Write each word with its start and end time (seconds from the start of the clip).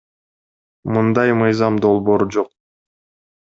Мындай 0.95 1.35
мыйзам 1.43 1.79
долбоор 1.85 2.27
жок. 2.39 2.53